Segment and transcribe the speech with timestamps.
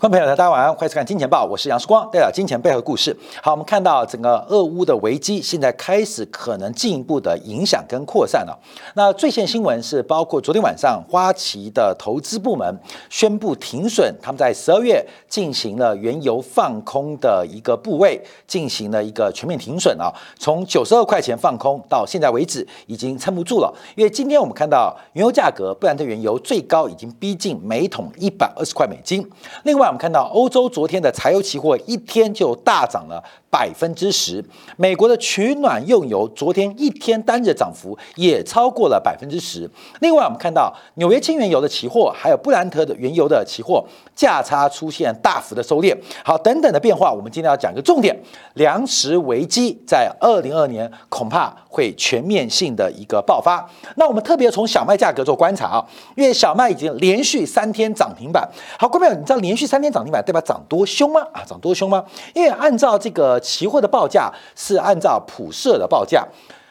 [0.00, 3.16] 观众朋友大家晚上欢迎收看《金钱报》，我是杨世光，带来金钱背后的故事。
[3.42, 8.56] 好，我们看到整个俄乌的危机现在开始可能进一步的影响跟扩散了。
[8.94, 12.78] 那最新新闻是，包括昨天晚上花旗的投资部门
[13.10, 20.14] 宣布停损，他们在十二月进行了原油放空的一个部位，进行了一个全面停损啊。
[20.38, 23.74] 从九十二块钱放空到现在为止，已经撑不住了。
[23.96, 29.28] 因为今天我们看到原油价格，布兰特原油最高已经逼近每桶一百二十块美金。
[29.64, 34.44] 另外，我们看到欧洲昨天的柴油期货一天就大涨了百分之十，
[34.76, 39.68] 美国的取暖用油昨天一天单日涨幅也超过了百分之十。
[40.00, 43.82] 另外，我们看到纽约轻原油的期货，还有布兰特的原油的期货
[44.14, 45.96] 价差出现大幅的收敛。
[46.22, 48.14] 好，等等的变化，我们今天要讲一个重点：
[48.54, 53.66] 粮食危机在二零二年恐怕会全面性的一个爆发。
[53.96, 58.46] 那我们特别从小麦价格做观察啊，因为小麦已经连续三天涨停板。
[58.78, 61.20] 好，各位朋友，你知道连续三三天涨停板代表涨多凶吗？
[61.32, 62.04] 啊，涨多凶吗？
[62.34, 66.26] 因为按照这个期货的报价是按照普社的报价，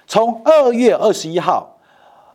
[0.06, 1.78] 从二月二十一号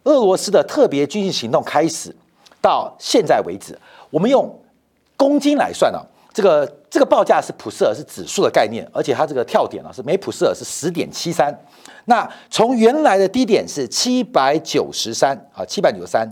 [0.04, 2.16] 俄罗斯的特别军事行动开始
[2.62, 4.50] 到现在为止，我们用
[5.14, 6.00] 公斤来算啊，
[6.32, 11.54] 这个这个报价是普社是指数的概念，而且它这个跳点啊是每普社是十点七三。
[12.06, 16.26] 那从原来的低点是七百九十三啊，七百九十三，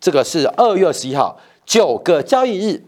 [0.00, 2.84] 这个是二月二十一号九个交易日，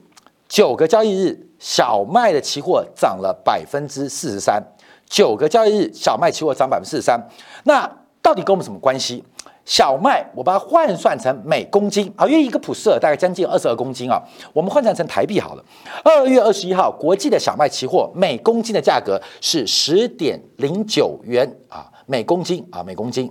[0.49, 4.63] 九个交易日小麦的期货涨了百分之四十三，
[5.07, 7.21] 九个交易日小麦期货涨百分之四十三。
[7.65, 7.89] 那
[8.23, 9.23] 到底跟我们什么关系？
[9.65, 14.19] 小麦我把它换算成每公斤啊，因为一个普斯尔大概将近二十二公斤啊，
[14.55, 15.65] 我们换算成台币好了。
[16.03, 21.87] 二月二十一号国际的小麦期货每公斤的价格是十点零九元啊。
[22.06, 23.31] 每公斤啊，每公斤。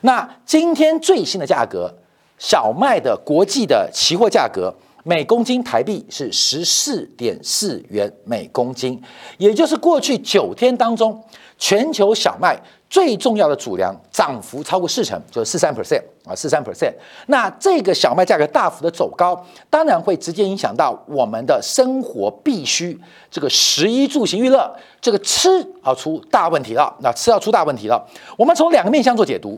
[0.00, 1.94] 那今天最新的价格，
[2.38, 4.74] 小麦的国际的期货价格
[5.06, 9.00] 每公斤台币是十四点四元每公斤，
[9.38, 11.22] 也就是过去九天当中，
[11.56, 16.92] 全球小麦最重要的主粮涨幅超过四成，就是四三 percent 啊，四三 percent。
[17.28, 19.40] 那这个小麦价格大幅的走高，
[19.70, 22.98] 当然会直接影响到我们的生活必须，
[23.30, 25.48] 这个食衣住行娱乐，这个吃
[25.82, 26.92] 啊出大问题了。
[27.00, 28.04] 那吃要出大问题了，
[28.36, 29.56] 我们从两个面向做解读。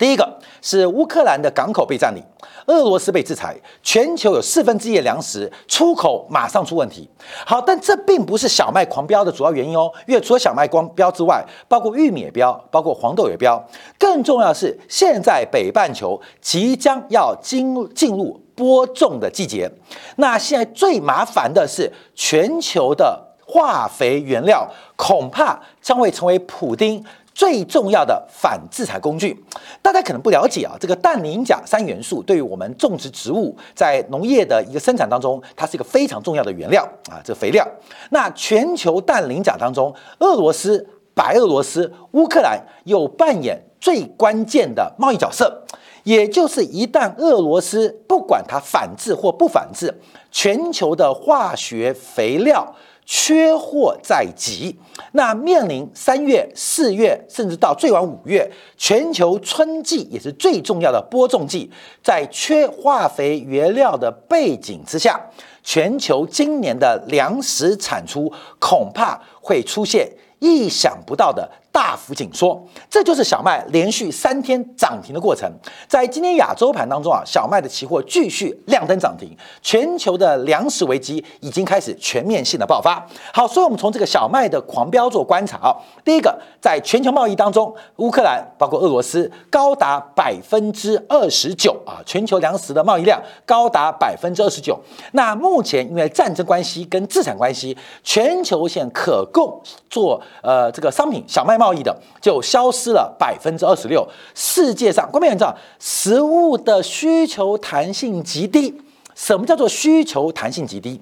[0.00, 0.26] 第一个
[0.62, 2.24] 是乌克兰的港口被占领，
[2.64, 7.06] 俄罗斯被制裁，全球有四分之一的粮食出口马上出问题。
[7.44, 13.62] 好，但这并不是小麦狂飙的主要原因哦，因为除了小麦光标之外，包括玉米也标，包括黄豆也标。
[13.98, 19.70] 更重要的是，现在北半球即将要进进入播种的季节，
[20.16, 27.04] 那现在最麻烦的是全球的化肥原料恐怕将会成为普丁。
[27.34, 29.42] 最重要的反制裁工具，
[29.80, 30.76] 大家可能不了解啊。
[30.78, 37.66] 这个氮磷钾三元素对于我们种植植物在农业的一个生产当中，它是一个非常重要的原料啊，这肥料。
[38.10, 45.64] 那全球氮磷钾当中，俄罗斯、白俄罗斯、乌克兰有扮演最关键的贸易角色。
[46.02, 49.94] 也就是一旦俄罗斯不管它反制或不反制，
[50.30, 52.74] 全球的化学肥料。
[53.12, 54.78] 缺货在即，
[55.14, 61.68] 那面临三月、四月，甚至到最晚五月，全球春季也是最重要的播种季，
[62.04, 65.20] 在缺化肥原料的背景之下，
[65.64, 71.50] 全球今年的粮食产出恐怕会出现意想不到的。
[71.72, 75.50] 大幅紧缩，这就是小麦连续三天涨停的过程。
[75.88, 83.06] 在今天亚洲盘当中啊，小麦的期货继续亮灯涨停，全球的粮食危机已经开始全面性的爆发。
[83.32, 94.78] 好，所以我们从这个小麦的狂飙做观察啊，第一个，在全球贸易当中，乌克兰包括俄罗斯高达百分之二十九啊，全球粮食的贸易量高达百分之二十九。
[95.12, 104.08] 那目前因为战争关系跟资产关系，全球现可供做呃这个商品小麦贸易的就消失了百分之二十六。
[104.34, 108.80] 世界上，各位你知道，食物的需求弹性极低。
[109.14, 110.98] 什么叫做需求弹性极低？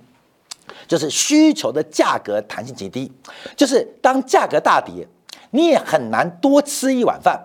[0.89, 3.13] 就是需求的价格弹性极低。
[3.57, 5.07] 就是当价格大跌，
[5.53, 7.39] 你也很难多吃一碗饭；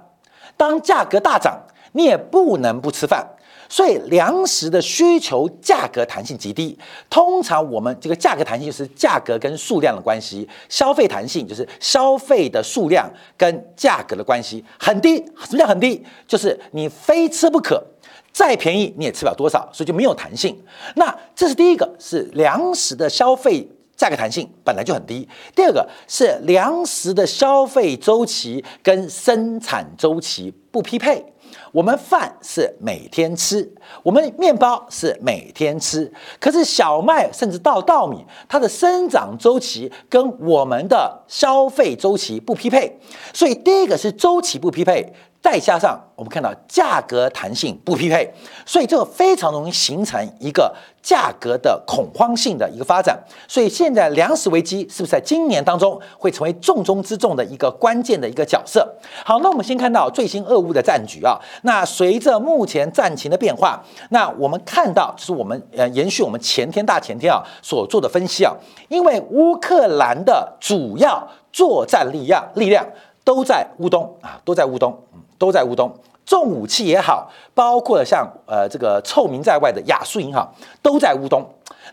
[0.57, 1.61] 当价格大涨，
[1.91, 3.23] 你也不能不吃饭。
[3.73, 6.77] 所以粮食的需求价格弹性极低，
[7.09, 15.15] 通常我们这个价格弹性就是价格跟数量的关系，消费弹性就是消费的数量跟价格的关系很低。
[15.45, 16.05] 什么叫很低？
[16.27, 17.83] 就是你非吃不可，
[18.31, 20.55] 再便宜你也吃不了多少，所以就没有弹性。
[20.95, 25.27] 那这是第一个，是粮食的消费价格弹性本来就很低。
[25.55, 31.25] 第二个是粮食的消费周期跟生产周期不匹配。
[31.73, 33.67] 我们饭是每天吃，
[34.03, 36.09] 我们面包是每天吃，
[36.39, 42.95] 可是小麦甚至到稻米，它的生长周期跟我们的消费周期不匹配，
[43.33, 45.11] 所以第一个是周期不匹配。
[45.43, 48.33] 再加上我们看到价格弹性不匹配，
[48.65, 53.21] 所以这个非常容易形成一个价格的恐慌性的一个发展。
[53.45, 58.89] 所以现在粮食危机是不是在今年当中会成为重中之重的一个关键的一个角色？
[59.25, 61.37] 好，那我们先看到最新俄乌的战局啊。
[61.63, 68.55] 那随着目前战情的变化，那我们看到就是我们呃延续我们前天大前天啊所做的分析啊，
[68.87, 72.87] 因为乌克兰的主要作战力量力量
[73.25, 74.97] 都在乌东啊，都在乌东。
[75.37, 75.91] 都在乌东，
[76.25, 80.49] 重武器也好，包括像呃这个臭名在外的亚速银行，
[80.81, 81.43] 都在乌东。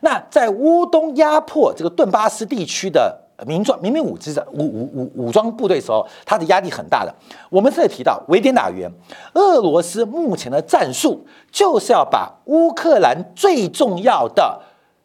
[0.03, 7.15] 那在乌东压迫这个顿巴斯地区的民装民兵武之武武武武装部队时候，它的压力很大的。
[7.51, 8.91] 我们这里提到围点打援，
[9.35, 14.61] 俄罗斯目前的战术就是要把乌克兰最重要的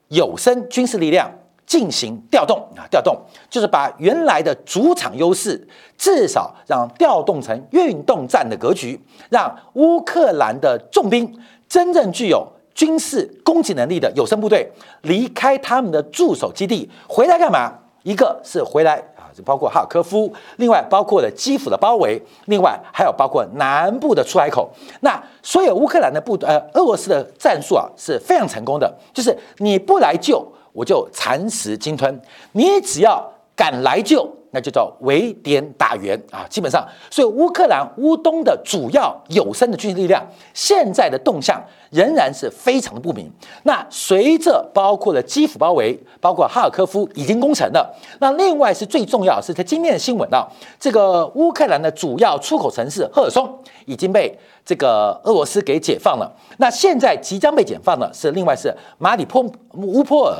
[0.10, 1.32] 有生军事力量。
[1.66, 3.18] 进行调动啊，调动
[3.50, 5.68] 就是把原来的主场优势
[5.98, 14.72] 至少让调动成运动战的格局，让乌克兰的重兵真正具有军事攻击能力的有生部队
[15.02, 17.74] 离开他们的驻守基地回来干嘛？
[18.04, 24.72] 一个是回来啊，就包括哈尔科夫，另外包括了基辅的包围，另外还有包括南部的出海口。
[25.00, 30.48] 那所有乌克兰的部呃俄罗斯的战术啊是非常成功的，就是你不来救。
[30.76, 33.26] 我就蚕食鲸吞，你只要
[33.56, 36.46] 敢来救，那就叫围点打援啊！
[36.50, 40.22] 基本上，所以乌克兰乌东的主要有生的军事力量，
[40.54, 43.32] 现在的动向仍然是非常的不明。
[43.64, 47.90] 那随着包括了基辅包围，包括哈尔科夫已经攻城了，
[48.20, 50.46] 那另外是最重要是在今天的新闻啊，
[50.78, 53.50] 这个乌克兰的主要出口城市赫尔松
[53.86, 56.30] 已经被这个俄罗斯给解放了。
[56.58, 59.42] 那现在即将被解放的是另外是马里波
[59.74, 60.38] 乌波尔。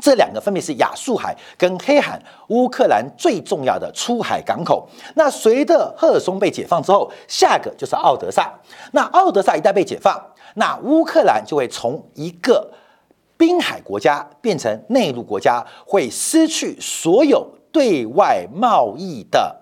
[0.00, 4.88] 这两个分别是亚速海跟黑海，乌克兰最重要的出海港口。
[5.14, 8.52] 那随着赫尔松被解放之后，下个就是奥德萨。
[8.92, 10.20] 那奥德萨一旦被解放，
[10.54, 12.70] 那乌克兰就会从一个
[13.36, 19.54] 滨海国家变成内陆国家，会失去所有对外贸易的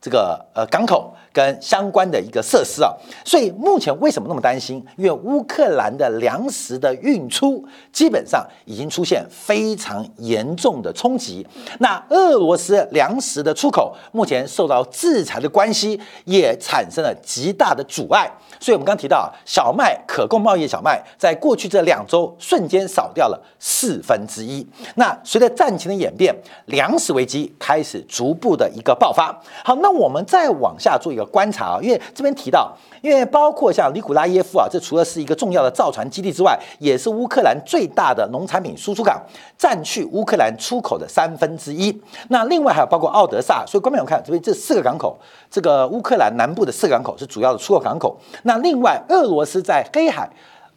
[0.00, 1.14] 这个呃港口。
[1.34, 2.92] 跟相关的一个设施啊，
[3.24, 4.84] 所以目前为什么那么担心？
[4.98, 11.46] 因为乌克兰的粮食的运出基本上已经出现非常严重的冲击。
[11.78, 18.30] 那俄罗斯粮食的出口目前受到制裁的关系，也产生了极大的阻碍。
[18.60, 24.66] 所以我们刚提到，小麦可供贸易小麦在过去这两周瞬间少掉了四分之一。
[24.96, 29.34] 那随着战情的演变，粮食危机开始逐步的一个爆发。
[29.64, 31.24] 好，那我们再往下做一个。
[31.24, 39.22] 观察啊，因为这边提到，因为包括像尼古拉耶夫啊，这除了是一个重要的造船基地之外，也是乌克兰最大的农产品输出港，
[39.56, 41.96] 占去乌克兰出口的三分之一。
[42.28, 45.16] 那另外还有包括奥德萨，所以观众朋友看这边这四个港口，
[45.48, 48.18] 这个乌克兰南部的四个港口是主要的出口港口。
[48.42, 50.28] 那另外俄罗斯在黑海。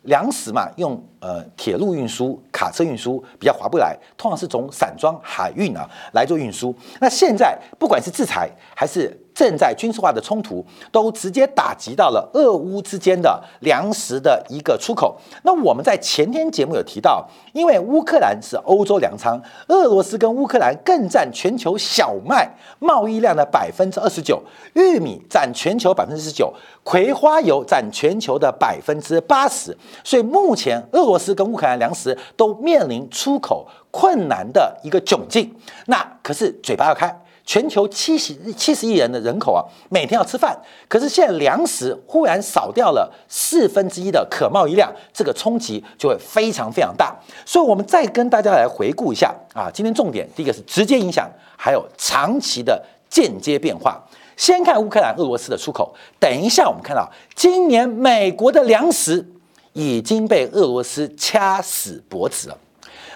[0.05, 6.72] 粮食嘛，用呃铁路运输、卡车运输比较划不来，通常是从散装海运啊来做运输。
[7.01, 15.15] 那现在不管是制裁还是正在军事化的冲突，都直接打击到了俄乌之间的粮食的一个出口。
[15.43, 22.49] 那我们在前天节目有提到，因为乌克兰是欧洲粮仓，俄罗斯跟乌克兰更占全球小麦
[22.79, 24.41] 贸易量的百分之二十九，
[24.73, 26.53] 玉米占全球百分之十九。
[26.83, 35.51] 葵花油占全球的百分之八十，所以目前俄罗斯跟乌克兰粮食都面临出口困难的一个窘境。
[35.87, 47.15] 那可是嘴巴要开，全球七十七十亿人的人口啊，每天要吃饭，可是现在粮食忽然少掉了四分之一的可贸易量，这个冲击就会非常非常大。
[47.45, 54.03] 所以，我们再跟大家来回顾一下啊，今天重点第一个是直接影响，还有长期的间接变化。
[54.35, 55.95] 先看乌克兰、俄罗斯的出口。
[56.19, 59.25] 等一下，我们看到今年美国的粮食
[59.71, 62.57] 已经被俄罗斯掐死脖子了。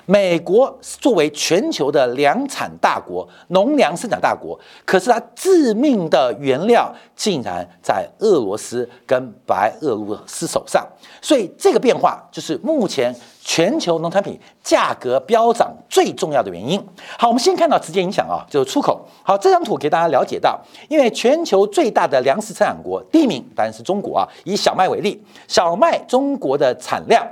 [0.09, 10.83] 美国作为全球的粮产大国、农粮生产大国，可是它致命的原料竟然在俄罗斯跟白俄罗斯手上，
[11.21, 16.83] 所以这个变化就是目前全球农产品价格飙涨最重要的原因。
[17.19, 19.07] 好，我们先看到直接影响啊，就是出口。
[19.21, 27.23] 好，这张图给大家了解到，因为全球最大的粮食生产国第一名当然是中国啊，以小麦为例，小麦中国的产量。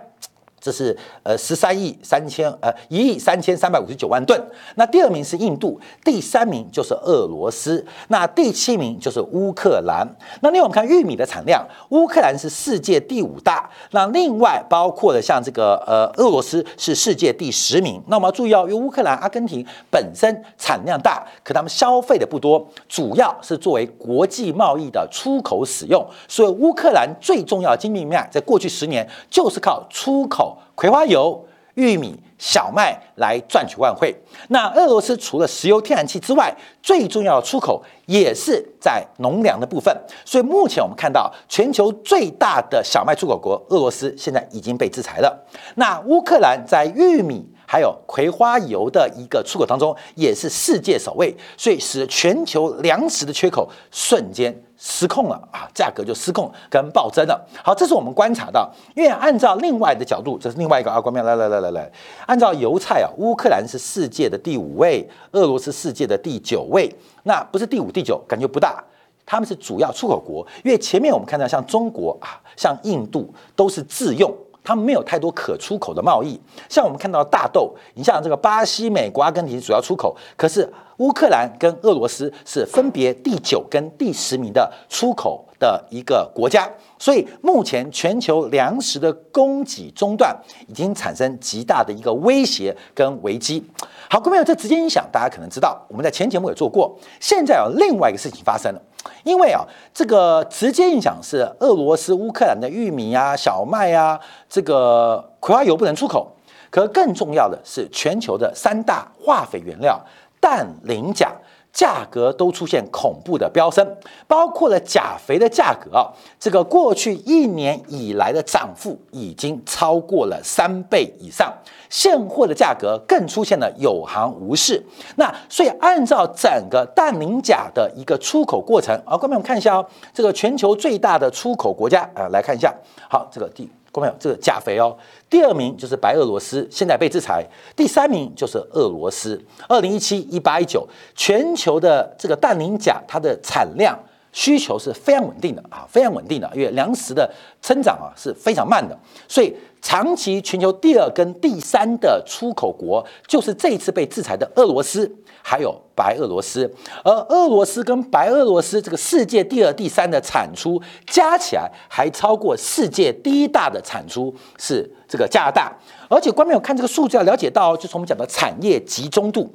[0.59, 4.41] 这是呃十三亿三千呃一亿三千三百五十九万吨。
[4.75, 10.07] 那第二名是印度，第三名就是俄罗斯，那第七名就是乌克兰。
[10.41, 18.01] 那另外我们看玉米的产量，乌克兰是世界第五大，那另外包括了像这个呃俄罗斯是世界第十名。
[18.07, 30.46] 那我们要注意哦，因为乌克兰、阿根廷本身产量大，可他们消费的不多，主要是作为国际贸易的出口使用，所以乌克兰最重要的经济脉在过去十年就是靠出口。
[30.75, 34.15] 葵花油、玉米、小麦来赚取外汇。
[34.49, 39.95] 那俄罗斯除了石油、天然气之外，最重要的出口也是在农粮的部分。
[40.25, 45.45] 所以目前我们看到，全球最大的小麦出口国俄罗斯现在已经被制裁了。
[45.75, 54.63] 那乌克兰在玉米还有葵花油的一个出口当中，也是世界首位，所以使全球粮食的缺口瞬间。
[54.77, 57.43] 失控了啊，价格就失控跟暴增了。
[57.63, 61.25] 好，这是我们观察到，因为按照另外的角度，这是另外一个阿光面。
[61.25, 61.91] 来来来来来，
[62.25, 66.93] 按照油菜啊，乌克兰是世界的第五位，俄罗斯世界的第九位。
[67.23, 68.83] 那不是第五第九，感觉不大。
[69.25, 74.33] 他们是主要出口国，因为前面我们看到像中国啊，像印度都是自用。
[74.63, 90.35] 他们没有太多可出口的贸易，像我们看到大豆，你像这个巴西、美国、阿根廷主要出口，可是乌克兰跟俄罗斯是分别第九跟第十名的出口的一个国家，所以目前全球粮食的供给中断
[90.67, 93.63] 已经产生极大的一个威胁跟危机。
[94.09, 98.81] 好，各位朋友，这直接影响大家可能知道，我们在前节目也做过，现在有另外一个事情发生了。
[99.23, 99.63] 因为啊，
[99.93, 106.33] 这个直接影响是俄罗斯、乌克兰的玉米啊、小麦啊，这个葵花油不能出口。
[106.69, 109.99] 可更重要的是，全球的三大化肥原料
[110.39, 111.31] 氮、磷、钾
[111.73, 113.87] 价格都出现恐怖的飙升，
[114.27, 121.53] 包括了钾肥的价格啊，这个过去一年以来的涨幅已经超过了三倍以上。
[121.89, 124.83] 现货的价格更出现了有行无市，
[125.15, 132.75] 那所以按照整个氮磷钾的一个出口过程啊，各位我们看一下哦，这个全球最大的出口国家啊，来看一下，
[133.09, 134.95] 好，这个第观众朋友这个钾肥哦，
[135.27, 137.43] 第二名就是白俄罗斯，现在被制裁，
[137.75, 143.97] 第三名就是俄罗斯，二零一七、一八、一九，全球的这个氮磷钾它的产量。
[144.37, 147.27] 需求是非常稳定的啊，非常稳定的，因为粮食的
[147.59, 148.95] 增长啊是非常慢的，
[149.27, 149.51] 所以
[149.81, 156.71] 长期全球第二跟第三的出口国就是这一次被制裁的俄罗斯，还有白俄罗斯。
[157.03, 165.75] 而俄罗斯跟白俄罗斯这个世界第二、第三的产出加起来还超过世界第一大的产出是这个加拿大。
[166.07, 169.51] 而且，观众有看这个数字要了解到，就是我们讲的产业集中度，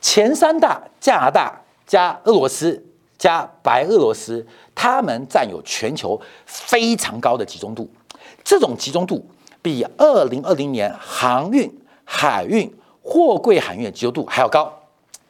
[0.00, 2.82] 前三大加拿大加俄罗斯。
[3.18, 7.88] 加白俄罗斯，他们占有全球非常高的集中度，
[8.44, 9.26] 这种集中度
[9.62, 11.72] 比二零二零年航运、
[12.04, 14.72] 海运、货柜海运的集中度还要高，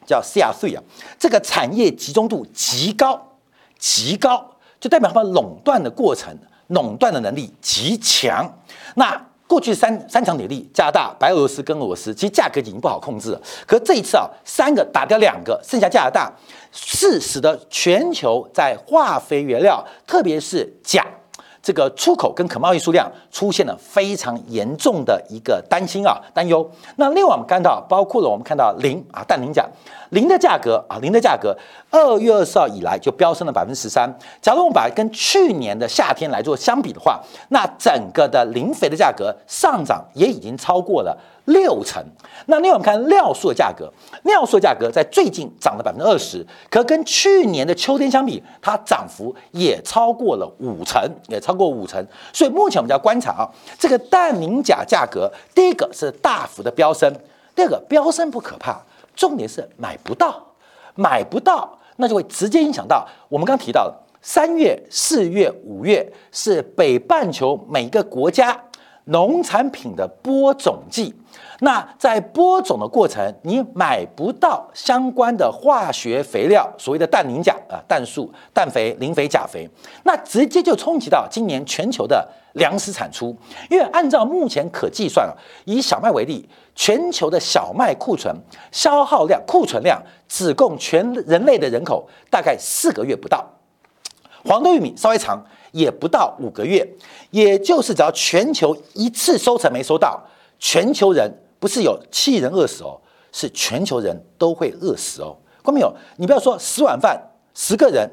[0.05, 0.83] 叫 CR three 啊，
[1.17, 3.35] 这个产业集中度极高，
[3.79, 8.59] 极高，就代表他们垄断的过程，垄断的能力极强。
[8.95, 13.41] 那过去三三强鼎立，加拿大、白俄罗斯跟俄罗斯，其实价格已经不好控制了。
[13.65, 16.31] 可这一次啊，三个打掉两个，剩下加拿大，
[16.71, 21.05] 是使得全球在化肥原料，特别是钾。
[21.67, 26.65] 这个出口跟可贸易数量出现了非常严重的一个担心啊担忧。
[26.95, 29.67] 那另外我们看到，包括了我们看到磷啊氮磷钾，
[30.11, 31.53] 磷的价格啊磷的价格，
[31.91, 34.09] 二月二十号以来就飙升了百分之十三。
[34.41, 41.17] 假如我们把跟去年的夏天来做相比的话，那整个的磷肥的价格上涨也已经超过了。
[41.47, 42.01] 六成。
[42.45, 43.91] 那另外我们看尿素的价格，
[44.23, 52.05] 尿素价格在最近涨了百分之二十，可跟去年的秋天相比，它涨幅也超过了五成，也超过五成。
[52.31, 57.13] 所以目前我们就要观察啊，这个氮磷钾价格，第一个是大幅的飙升，
[57.55, 58.81] 第二个飙升不可怕，
[59.15, 60.41] 重点是买不到，
[60.95, 68.59] 买不到，那就会直接影响到我们刚提到的三月、四月、五月是北半球每个国家
[69.07, 71.13] 农产品的播种季。
[71.59, 79.67] 那在播种的过程，你买不到相关的化学肥料，所谓的氮磷钾啊，氮素、氮肥、磷肥、钾肥，
[80.03, 83.35] 那直接就冲击到今年全球的粮食产出。
[83.71, 85.33] 因为按照目前可计算啊，
[85.65, 88.35] 以小麦为例，全球的小麦库存
[88.71, 93.43] 消耗量、库存量只供全人类的人口大概四个月不到。
[94.45, 95.43] 黄豆、玉米稍微长，
[95.77, 96.87] 也不到五个月。
[97.31, 100.21] 也就是只要全球一次收成没收到，
[100.59, 101.31] 全球人。
[101.59, 105.35] 不是有七人饿死哦，是全球人都会饿死哦。
[105.63, 105.91] 看没有？
[106.17, 107.19] 你不要说十碗饭，
[107.55, 108.07] 十个人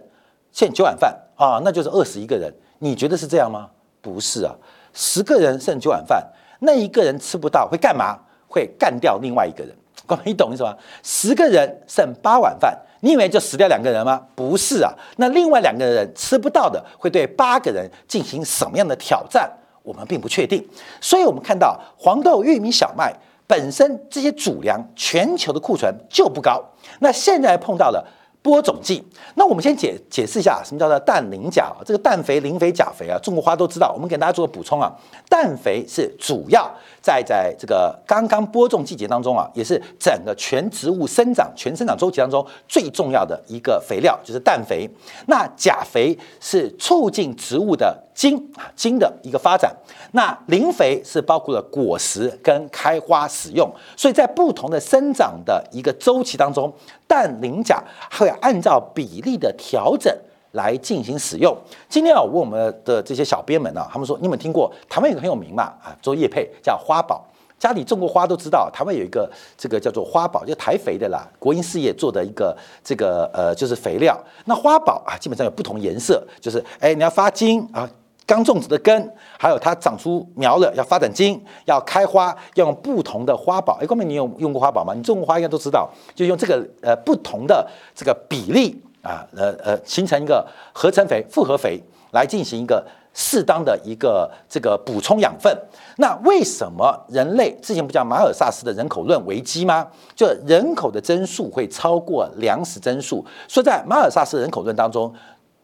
[0.51, 2.51] 欠九碗饭啊，那就是饿死一个人。
[2.79, 3.69] 你觉得是这样吗？
[4.01, 4.55] 不是啊，
[4.95, 6.27] 十个人剩九碗饭，
[6.61, 8.19] 那一个人吃不到会干嘛？
[8.49, 9.77] 会干掉另外一个人。
[10.07, 10.75] 各位，你懂意思吗？
[11.03, 14.23] 十个人剩八碗饭，你以为就死掉两个人吗？
[14.35, 19.47] 不是啊，那另外两个人吃不到的，会对八个人进行什么样的挑战？
[19.83, 20.67] 我们并不确定。
[21.03, 23.15] 所以，我们看到黄豆、玉米、小麦
[23.47, 26.65] 本身这些主粮，全球的库存就不高。
[27.01, 28.03] 那现在碰到了。
[28.45, 29.03] 播种季，
[29.37, 31.81] 那我们先解解释一下什么叫做氮磷钾啊？
[31.83, 33.91] 这个氮肥、磷肥、钾肥啊，种过花都知道。
[33.95, 34.93] 我们给大家做个补充啊，
[35.31, 36.71] 氮肥是主要
[37.01, 44.87] 在在这个刚刚播种季节当中啊，也是整个全植物生长全生长周期当中最重要的一个肥料，就是氮肥。
[45.27, 49.75] 那钾肥是促进植物的茎啊茎的一个发展。
[50.13, 56.71] 那磷肥是包括了果实跟开花使用，所以在不同的生长的一个周期当中，
[57.09, 57.83] 氮磷钾
[58.13, 60.15] 会按照比例的调整
[60.53, 61.57] 来进行使用。
[61.89, 67.25] 今天啊，问我们的这些小编们呢，他们说你们听过台湾有个很有名嘛啊，做叶配叫花宝，
[67.59, 74.19] 家里种过花都知道，台湾有一个这个叫做花宝，就台肥的啦，国营事业做的一个这个呃就是肥料。
[74.45, 77.91] 那花宝啊，基本上有不同颜色，就是哎你要发金啊。
[78.27, 83.79] 刚种植的根，还有它长出苗了，要发展茎，要开花，要用不同的花宝。
[83.83, 84.95] 哎，光明，你有用过花宝吗？
[84.95, 95.55] 你种过花应该都知道，就用这个呃不同的这个比例啊，呃呃，形成一个合成肥、复合肥，来进行一个适当的一个这个补充养分。
[95.99, 99.87] 那为什么人类之前不叫马尔萨斯的人口论危机吗？
[100.17, 105.13] 就人口的增速会超过粮食增速，说在马尔萨斯人口论当中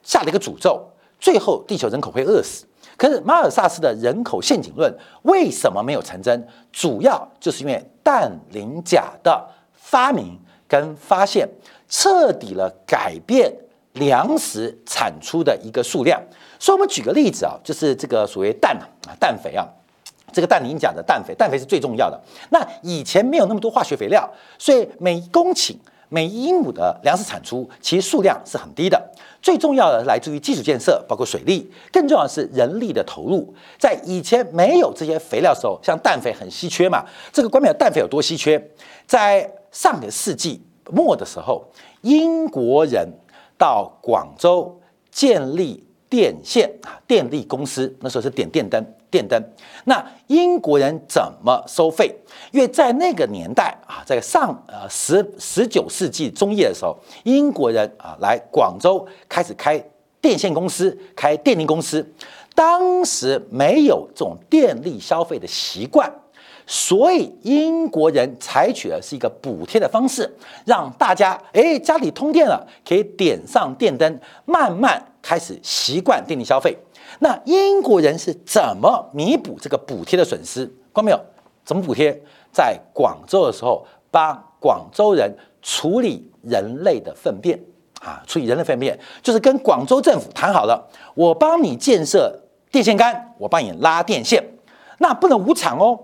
[0.03, 0.87] 下了一个诅咒。
[1.21, 2.65] 最后，地球人口会饿死。
[2.97, 6.47] 可是，马尔萨斯的人口陷阱论为什么没有成真？
[6.73, 11.49] 主要就是因为氮磷钾的发明跟发现，
[11.89, 13.51] 彻底了改变
[13.95, 16.21] 粮食产出的一个数量。
[16.59, 19.67] 所以，我们举个例子啊，就是这个所谓氮啊，氮肥啊，
[20.33, 22.21] 这个氮磷钾的氮肥，氮肥是最重要的。
[22.51, 25.75] 那以前没有那么多化学肥料，所以每公顷。
[26.11, 33.55] 每一亩的粮食产出其实数量是很低的，最重要的来自于基础建设，包括水利，更重要的是人力的投入。
[33.79, 38.61] 在以前没有这些肥料的时候，像氮肥很稀缺嘛，这个关表氮肥有多稀缺？
[39.07, 41.65] 在上个世纪末的时候，
[42.03, 43.09] 英国人
[43.57, 45.87] 到广州建立。
[46.11, 49.41] 电线啊，电力公司那时候是点电灯，电灯。
[49.85, 52.13] 那英国人怎么收费？
[52.51, 59.83] 因为在那个年代啊，在上呃十十九世纪中叶的时候，英国人啊来广州开始开
[60.21, 62.05] 电线公司，开电力公司。
[62.55, 66.13] 当时没有这种电力消费的习惯。
[66.67, 70.33] 所以英国人采取的是一个补贴的方式，
[70.65, 76.77] 让大家哎家里通电了，可以点上电灯，慢慢开始习惯电力消费。
[77.19, 80.71] 那英国人是怎么弥补这个补贴的损失？
[80.93, 81.21] 关没有？
[81.65, 82.21] 怎么补贴？
[82.53, 87.59] 在广州的时候，帮广州人处理人类的粪便
[88.01, 92.41] 啊，处理人类粪便，就是跟广州政府谈好了，我帮你建设
[92.73, 94.43] 电线杆，我帮你拉电线，
[94.99, 95.99] 那不能无偿哦。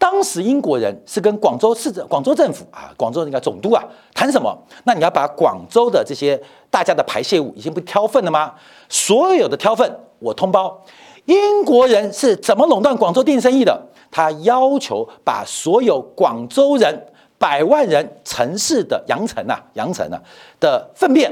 [0.00, 3.84] 当时英国人是跟广州市政、广州政府啊，广州那个总督啊
[4.14, 4.56] 谈什么？
[4.84, 8.54] 那你要把广州的这些大家的排泄物已经不挑粪了吗？
[8.88, 10.82] 所有的挑粪我通包。
[11.26, 13.78] 英国人是怎么垄断广州电生意的？
[14.10, 20.18] 他要求把所有广州人百万人城市的羊城啊、羊城啊
[20.58, 21.30] 的粪便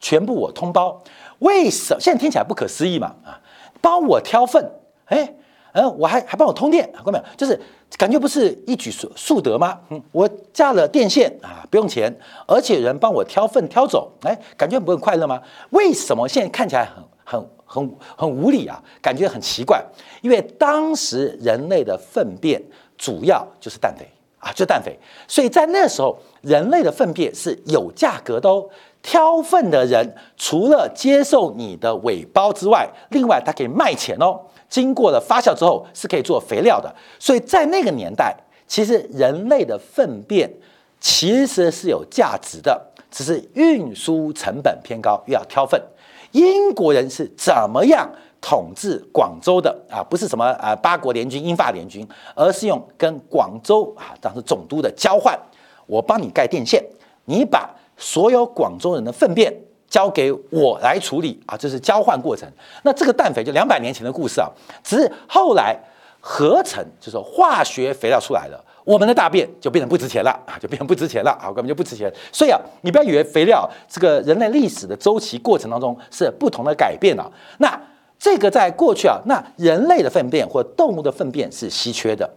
[0.00, 1.00] 全部我通包。
[1.38, 2.00] 为什么？
[2.00, 3.38] 现在听起来不可思议嘛啊，
[3.80, 4.72] 帮我挑粪，
[5.04, 5.34] 哎。
[5.72, 7.24] 嗯，我还还帮我通电，看到没有？
[7.36, 7.58] 就是
[7.96, 9.78] 感觉不是一举数数得吗？
[9.90, 12.14] 嗯，我架了电线啊，不用钱，
[12.46, 15.40] 而且人帮我挑粪挑走，哎，感觉不很快乐吗？
[15.70, 18.82] 为什么现在看起来很很很很无理啊？
[19.02, 19.84] 感觉很奇怪，
[20.22, 22.62] 因为当时人类的粪便
[22.96, 24.06] 主要就是氮肥
[24.38, 28.68] 啊，就氮肥，所以在那时候人类的粪便是有价格的哦。
[29.00, 34.40] 挑粪的人除了接受你的尾包之外，另外他可以卖钱哦。
[34.68, 40.50] 经过了发酵之后是可以做肥料的，所以在那个年代，其实人类的粪便
[41.00, 45.82] 其实是有价值的，只是运输成本偏高，又要挑粪。
[46.32, 48.06] 英国人是怎么样
[48.40, 50.02] 统治广州的 啊？
[50.02, 55.38] 不是什么啊八国联军、英法联军，而是用跟广州啊当时总督的交换，
[55.86, 56.84] 我帮你盖电线，
[57.24, 59.50] 你把所有广州人的粪便。
[59.88, 62.48] 交给我来处理啊，这是交换过程。
[62.82, 64.48] 那这个氮肥就两百年前的故事啊，
[64.84, 65.76] 只是后来
[66.20, 72.12] 合成，就是化学肥料出来了，我们的大便就变成不值钱了啊，就变成不值钱了啊，根本就不值钱。
[72.32, 77.30] 所以啊，你不要以为肥料这个人类历史的周期过程当中是不同的改变啊。
[77.58, 77.80] 那
[78.18, 82.28] 这个在过去啊，那人类的粪便或动物的粪便是稀缺的，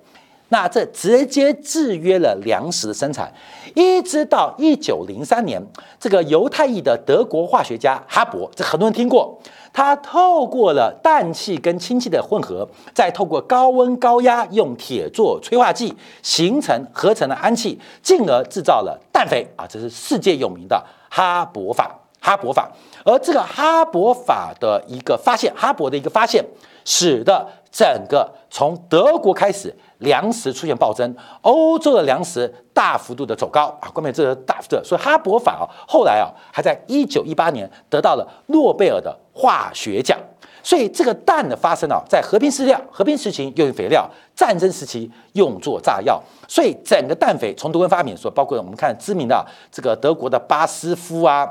[0.52, 3.34] 那这直接制约了粮食的生产，
[3.74, 5.66] 一直到一九零三年，
[5.98, 9.40] 这个犹太裔的德国化学家哈勃，这很多人听过。
[9.72, 21.98] 他透过了氮气跟氢气的混合，再透过高温高压用铁做催化剂形成合成的氨气，进而制造了氮肥啊，这是世界有名的哈勃法。
[22.24, 22.70] 哈勃法，
[23.04, 26.46] 而这个哈勃法的一个发现，哈勃的一个发现，
[26.86, 40.18] 使得整个从德国开始粮食出现暴增，欧洲的粮食大幅度的走高啊，关键这个大幅度，所以哈勃法啊，后来啊，还在一九一八年得到了诺贝尔的化学奖。
[40.64, 46.22] 所以这个氮的发生啊，在和平时料、和平时期用于肥料，战争时期用作炸药。
[46.48, 51.48] 所以整个氮肥从德国发明，所包括我们看知名的这个德国的巴斯夫啊。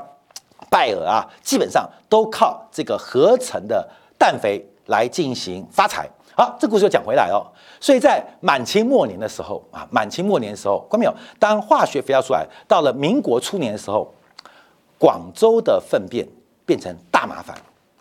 [0.69, 3.85] 拜耳啊，基本上都靠这个合成的
[4.17, 6.07] 氮肥来进行发财。
[6.35, 7.45] 好，这故事又讲回来哦。
[7.79, 11.13] 所以在满清末年的时候啊，满清末年的时候，关没有？
[11.39, 14.13] 当化学肥料出来，到了民国初年的时候，
[14.97, 16.27] 广州的粪便
[16.65, 17.55] 变成大麻烦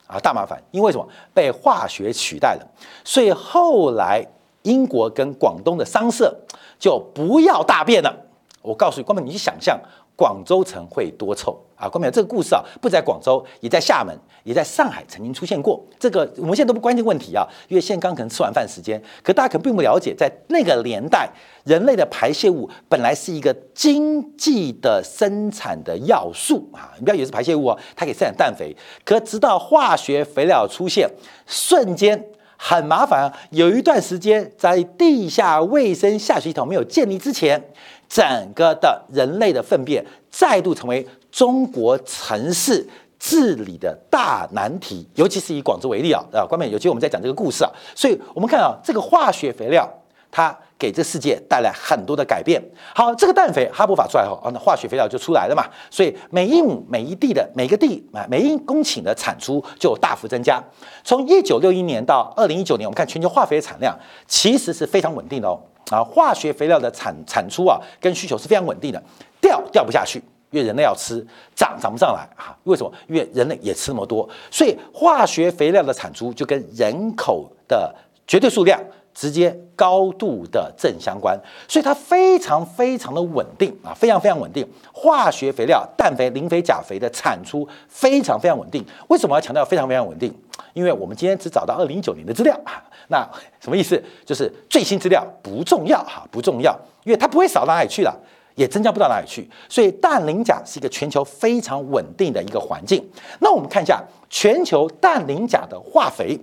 [0.06, 0.62] 啊，大麻烦。
[0.70, 1.06] 因为什么？
[1.34, 2.66] 被化学取代了。
[3.04, 4.24] 所以后来
[4.62, 6.34] 英国跟广东的商社
[6.78, 8.14] 就不要大便了。
[8.62, 9.80] 我告诉你，光本你想象。
[10.16, 11.88] 广州城会多臭啊！
[11.88, 14.14] 关明这个故事啊，不在广州，也在厦门，
[14.44, 15.82] 也在上海曾经出现过。
[15.98, 19.02] 这个我们现在都不关心问题啊，因为现在刚可能吃完饭时间。
[19.22, 21.30] 可大家可能并不了解，在那个年代，
[21.64, 26.92] 人类的排泄物本来是一个经济的生产的要素啊。
[26.98, 28.76] 你不要以为是排泄物哦，它可以生产氮肥。
[29.02, 31.08] 可直到化学肥料出现，
[31.46, 32.22] 瞬间
[32.58, 33.32] 很麻烦啊。
[33.50, 37.64] 有一段时间，在地下卫生下水系统没有建立之前。
[38.10, 42.86] 整个的人类的粪便再度成为中国城市
[43.18, 47.70] 治理的大难题，尤其是以广州为例啊，啊，关面有机会我们再讲这个故事啊。
[47.94, 49.88] 所以，我们看啊，这个化学肥料
[50.30, 52.62] 它给这世界带来很多的改变。
[52.94, 55.64] 好，这个氮肥哈勃法出来后啊，那化学肥料就出来了嘛。
[55.90, 60.62] 所以，每一亩每一地的每个地啊，每一公顷的产出就大幅增加。
[61.04, 63.94] 从一九六一年到二零一九年，我们看全球化肥的产量
[64.26, 65.60] 其实是非常稳定的哦。
[65.90, 69.02] 啊，化学肥料的产产出啊，跟需求是非常稳定的，
[69.40, 72.56] 掉掉不下去，因为人类要吃，涨涨不上来啊。
[72.64, 72.92] 为什么？
[73.08, 77.94] 因为人类也吃那么多，所以化学肥料的产出就跟人口的
[78.26, 78.80] 绝对数量
[79.12, 84.66] 直接高度的正相关，所以它非常非常的稳定啊，非常非常稳定。
[84.92, 88.84] 化学肥料、氮肥、磷肥、钾肥的产出非常非常稳定。
[89.08, 90.32] 为什么要强调非常非常稳定？
[90.74, 92.82] 因为我们今天只找到二零一九年的资料啊。
[93.08, 94.00] 那什么意思？
[94.24, 98.16] 就是最新资料不重要哈，不重要，因为它不会少到哪里去了，
[98.54, 99.48] 也增加不到哪里去。
[99.68, 103.02] 所以氮磷钾是一个全球非常稳定的一个环境。
[103.40, 106.38] 那我们看一下全球氮磷钾的化肥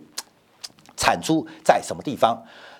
[0.95, 2.37] 产出在什么地方？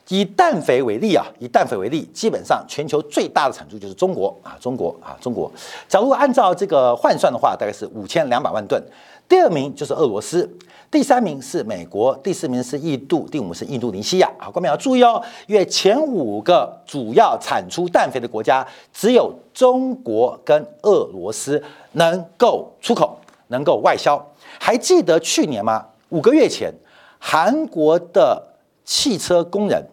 [0.10, 5.52] 以氮肥为例啊，以氮肥为例，基本上全球最大的产出就是中国啊，中国啊，中国。
[5.90, 8.82] 假如按照这个换算的话，大概是五千两百万吨。
[9.28, 10.50] 第二名就是俄罗斯。
[10.90, 14.32] 第三名是美国，第四名是印度，第五是印度尼西亚。
[14.38, 21.62] 好，各位要注意哦，因为前五个主要产出氮肥的国家，只有中国跟俄罗斯
[21.92, 24.18] 能够出口，能够外销。
[24.58, 25.86] 还记得去年吗？
[26.08, 26.74] 五个月前，
[27.20, 28.42] 韩国的
[28.86, 29.86] 汽车工人、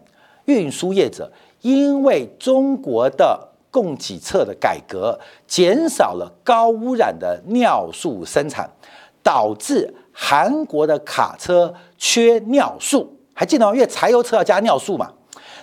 [0.45, 5.19] 运输业者因为中国的供给侧的改革，
[5.49, 8.71] 减少了高污染的尿素生产，
[9.25, 9.93] 导致。
[10.17, 13.75] 韩国的卡车缺尿素，还记得吗？
[13.75, 15.11] 因为柴油车要加尿素嘛。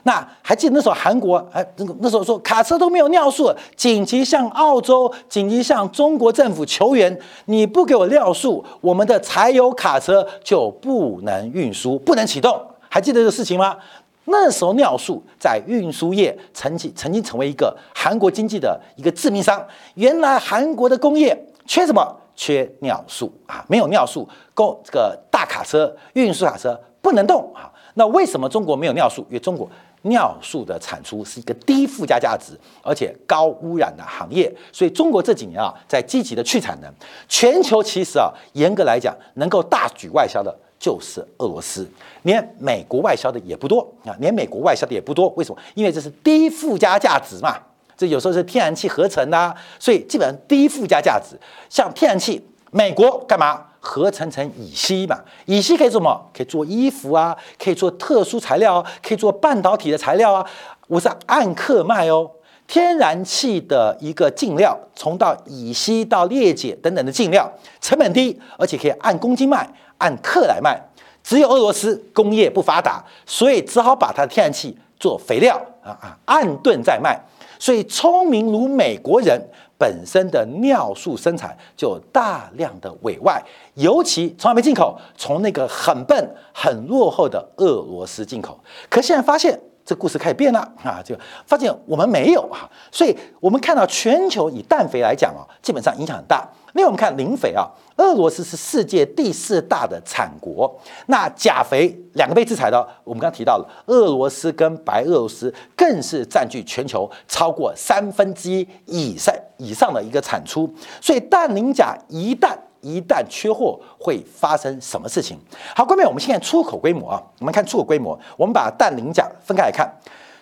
[0.03, 12.61] 那还记得那时候韩国哎，那个那时候说卡车都没有尿素，紧急向澳洲、紧急向中国政府求援，你不给我尿素，我们的柴油卡车就不能运输，不能启动。
[12.89, 13.77] 还记得这个事情吗？
[14.25, 19.65] 那时候尿素在运输业曾经曾经成为一个韩国经济的一个致命伤。
[19.93, 22.17] 原来韩国的工业缺什么？
[22.41, 27.71] 缺尿素啊，没有尿素，供这个大卡车、运输卡车不能动啊。
[27.93, 29.21] 那为什么中国没有尿素？
[29.29, 29.69] 因为中国
[30.01, 34.51] 尿素的产出是一个低附加价值，而且高污染的行业。
[34.71, 36.91] 所以中国这几年啊，在积极的去产能。
[37.29, 41.87] 全球其实啊，严格来讲，能够大举外销的就是俄罗斯，
[42.23, 45.29] 连美国外销的也不多啊，连美国外销的也不多。
[45.37, 45.61] 为什么？
[45.75, 47.55] 因为这是低附加价值嘛。
[48.01, 51.39] 这有时候是天然气合成的，所以基本上低附加价值。
[51.69, 55.19] 像天然气，美国干嘛合成成乙烯嘛？
[55.45, 56.19] 乙烯可以做什么？
[56.35, 60.43] 可以做衣服啊，可以做特殊材料啊，可以做半导体的材料啊。
[60.87, 62.27] 我是按克卖哦。
[62.65, 67.47] 天然气的一个进料，从到乙烯到裂解等等的进料，
[67.79, 70.81] 成本低，而且可以按公斤卖，按克来卖。
[71.23, 75.55] 只有俄罗斯工业不发达，所以只好把它的天然气做肥料。
[75.83, 77.19] 啊啊，按吨在卖，
[77.61, 79.39] 所以聪明如美国人
[79.77, 83.39] 本身的尿素生产就大量的委外，
[83.75, 88.59] 尤其从来没进口，从那个很笨很落后的俄罗斯进口。
[88.89, 91.13] 可现在发现这故事开始变了啊，就
[91.45, 96.47] 发现我们没有啊，所以我们看到全球以氮肥来讲啊，基本上影响很大。
[96.71, 97.67] 另外我们看磷肥啊。
[97.97, 115.39] 俄罗斯是世界第四大的产国，那钾肥两个被制裁的，我们刚刚提到了，俄罗斯跟白俄罗斯更是占据全球超过三分之一以上以上的一个产出，所以氮磷钾一旦一旦缺货，会发生什么事情？
[115.75, 119.89] 好，各位，我们现在出口规模啊，我们看出口规模，我们把氮磷钾分开来看，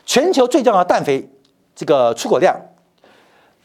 [0.05, 1.29] 全球最重要的氮肥
[1.75, 2.55] 这个出口量，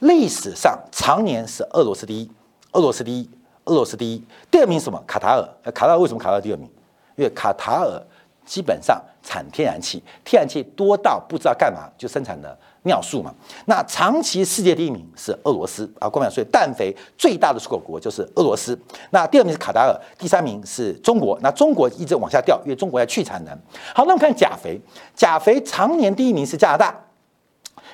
[0.00, 2.30] 历史上常年是俄罗斯第一，
[2.72, 3.30] 俄罗斯第一。
[3.66, 5.02] 俄罗斯第一，第二名什么？
[5.06, 5.72] 卡塔尔。
[5.72, 6.70] 卡塔尔为什么卡塔尔第二名？
[7.16, 7.98] 因为卡塔尔
[8.44, 13.34] 基本上产天然气，天然气多到不知道干嘛，就生产的尿素嘛。
[13.66, 18.78] 那长期世界第一名是俄罗斯啊，光所以氮肥最大的出口国就是俄罗斯。
[19.10, 21.38] 那第二名是卡达尔，第三名是中国。
[21.42, 23.54] 那中国一直往下掉，因为中国要去产能。
[23.94, 24.80] 好，那我们看钾肥，
[25.14, 26.98] 钾肥常年第一名是加拿大，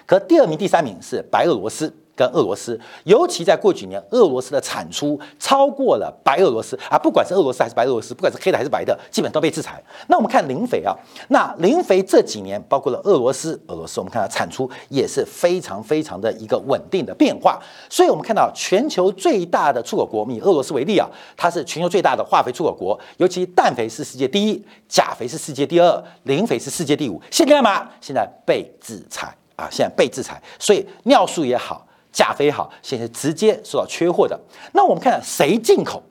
[0.06, 1.92] 可第二名、第三名是白俄罗斯。
[2.20, 9.82] 跟俄罗斯，尤其在过几年，俄罗斯的产出超过了白俄罗斯啊，不管是俄罗斯还是白俄罗斯，不管是黑的还是白的，基本都被制裁。
[10.08, 10.94] 那我们看磷肥啊，
[11.28, 17.58] 那磷肥这几年，包括了俄罗斯，俄罗斯我们看到产出也是非常非常的一个稳定的变化。
[17.88, 27.18] 所以，我们看到全球最大的出口国，以俄罗斯为例啊，它是全球最大的化肥出口国，尤其氮肥是世界第一，钾肥是世界第二，磷肥是世界第五。
[27.30, 27.88] 现在干嘛？
[28.02, 31.86] 现在被制裁啊，现在被制裁，所以尿素也好。
[32.12, 34.38] 钾肥好，现在直接受到缺货的。
[34.72, 36.02] 那我们看谁进口？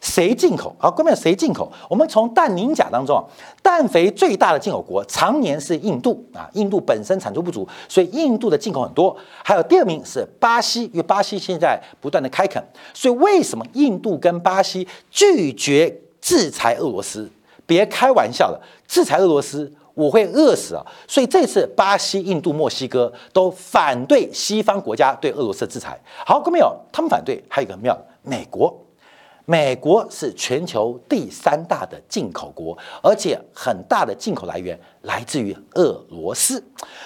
[0.00, 0.76] 谁进口？
[0.78, 1.72] 好，关键谁进口？
[1.88, 3.24] 我们从氮磷钾当中啊，
[3.62, 9.16] 氮肥最大的进口国常年是印度啊，印度本身产出不足，所以印度的进口很多。
[9.42, 12.62] 还有第二名是巴西，因为巴西现在不断的开垦，
[12.92, 17.30] 所以为什么印度跟巴西拒绝制裁俄罗斯？
[17.64, 19.72] 别开玩笑了，制裁俄罗斯。
[19.94, 20.84] 我会饿死啊！
[21.06, 25.98] 所以这次巴西、印度、墨西哥都反对西方国家对俄罗斯的制裁。
[26.26, 26.76] 好，各位朋友？
[26.92, 28.76] 他们反对，还有一个妙，美国，
[29.44, 36.62] 美国是全球第三大的进口国，而且很大的进口来源来自于俄罗斯，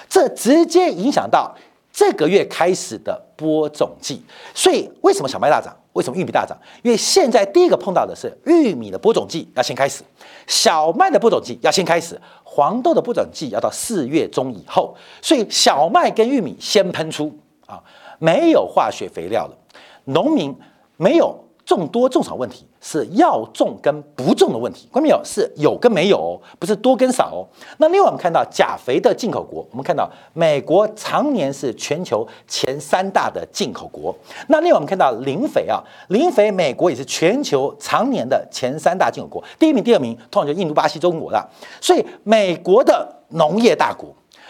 [0.09, 1.55] 这直接影响到
[1.99, 4.23] 这个月开始的播种季。
[4.55, 5.77] 所以为什么小麦大涨？
[5.95, 6.57] 为什么玉米大涨？
[6.85, 10.05] 因为现在第一个碰到的是玉米的播种季要先开始，
[10.47, 12.17] 小麦的播种季要先开始。
[12.45, 17.83] 黄豆的播种季要到四月中以后，所以小麦跟玉米先喷出啊，
[18.21, 19.59] 没有化学肥料了，
[20.05, 20.57] 农民
[20.97, 21.37] 没有
[21.77, 24.89] 种多种少问题，是要种跟不种的问题。
[24.91, 25.21] 关没有？
[25.23, 27.45] 是有跟没有，不是多跟少哦。
[27.77, 34.17] 那另外我们看到钾肥的进口国，我们看到美国常年是全球前三大的进口国。
[34.47, 35.79] 那另外我们看到磷肥啊，
[36.09, 41.47] 磷肥美国也是全球常年的前三大进口国，第一名、第二名通常就印度、巴西、中国了。
[41.83, 44.09] 所以美国的农业大国，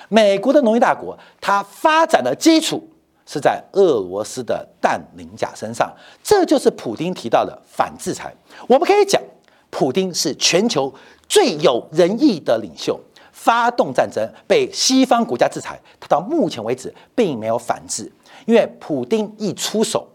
[0.09, 2.89] 美国的农业大国，它发展的基础。
[3.31, 8.35] 是在俄罗斯的氮磷钾身上，这就是普京提到的反制裁。
[8.67, 9.23] 我们可以讲，
[9.69, 10.91] 普京是全球
[11.29, 12.99] 最有仁义的领袖，
[13.31, 18.11] 发动战争被西方国家制裁，他到目前为止并没有反制，
[18.47, 20.09] 因为普京一出手，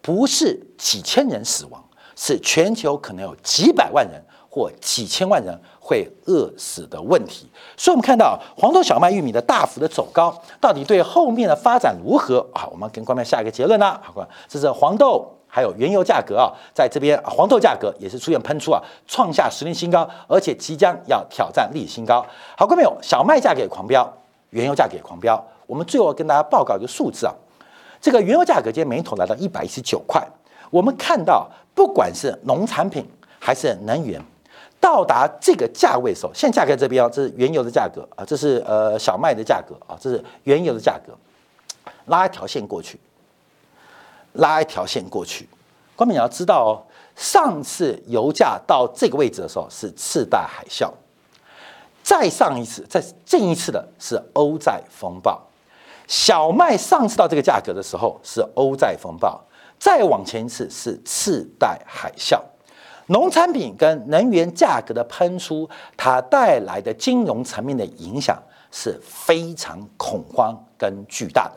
[0.00, 1.84] 不是几千人死亡，
[2.16, 5.60] 是全球可能有几百万人或几千万人。
[5.86, 12.66] 会饿死的问题，所以我们看到黄豆、小麦、玉米的大幅的走高，到底对后面的发展如何啊？
[12.72, 14.00] 我们跟观众下一个结论呢？
[14.02, 22.24] 好，观这是黄豆还有原油价格啊，在这边黄豆价格也是出现喷出啊，创下十年新高，而且即将要挑战历史新高。
[22.56, 24.10] 好，观众朋友，小麦价格也狂飙，
[24.48, 25.38] 原油价格也狂飙。
[25.66, 27.34] 我们最后跟大家报告一个数字啊，
[28.00, 30.26] 这个原油价格今天每桶来到一百一十九块。
[30.70, 33.06] 我们看到，不管是农产品
[33.38, 34.18] 还是能源。
[34.84, 41.16] 到达这个价位的时候，现在价格这边啊，这是原油的价格啊，这是呃小麦的价格啊，这是原油的价格，
[42.04, 43.00] 拉一条线过去，
[44.34, 45.48] 拉一条线过去。
[45.96, 46.84] 光明你要知道哦，
[47.16, 50.92] 上次油价到这个位置的时候是次贷海啸，
[52.02, 55.40] 再上一次，再近一次的是欧债风暴。
[56.06, 59.42] 小麦上次到这个价格的时候是欧债风暴，
[59.78, 62.38] 再往前一次是次贷海啸。
[63.06, 71.52] 农产品跟能源价格的喷出，它带来的金融层面的影响是非常恐慌跟巨大的。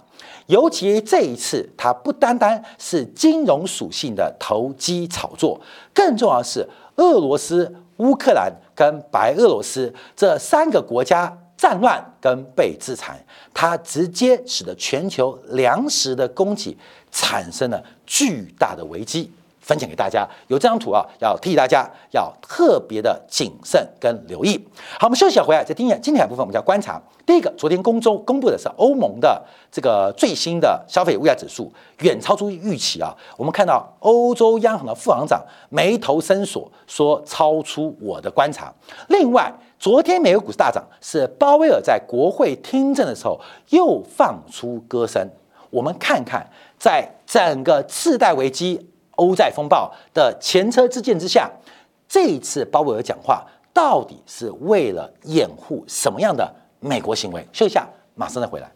[0.47, 5.59] 尤其这一次，它不单单是金融属性的投机炒作，
[5.93, 16.77] 更重要的是俄罗斯、乌克兰跟白俄罗斯这三个国家战乱跟被制裁，它直接使得全球粮食的供给
[17.11, 19.31] 产生了巨大的危机。
[19.67, 24.57] 分享给大家，有这张图啊，要提醒大家要特别的谨慎跟留意。
[24.97, 33.13] 好，我们休息一下，回来再听一下今天的部分，我们要观察第一个，昨天公周公布的是欧盟的这个最新的消费物价指数，远超出预期啊。
[33.35, 38.73] 我们看到欧洲央行的副行长眉头深锁，说超出我的观察。
[39.09, 43.37] 另外，昨天美国股市大涨，是鲍威尔在国会听证的时候
[43.71, 45.29] 又放出歌声。
[45.69, 46.49] 我们看看，
[46.79, 48.89] 在整个次贷危机。
[49.17, 51.51] 欧债风暴的前车之鉴之下，
[52.07, 57.45] 这一次鲍威尔讲话到底是为了掩护什么样的美国行为？
[57.53, 58.71] 休息一下，马上再回来。